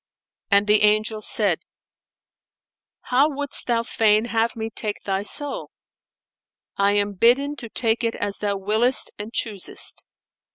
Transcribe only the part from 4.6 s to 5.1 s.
take